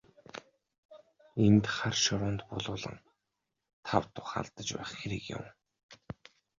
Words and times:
Энд 1.45 1.65
хар 1.75 1.95
шороонд 2.03 2.41
булуулан 2.49 2.97
тав 3.87 4.03
тух 4.13 4.29
алдаж 4.41 4.67
байх 4.77 4.89
хэрэг 4.99 5.23
юун. 5.35 5.47